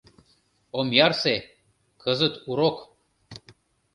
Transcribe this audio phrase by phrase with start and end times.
[0.77, 1.35] Ом ярсе,
[2.03, 2.77] кызыт урок!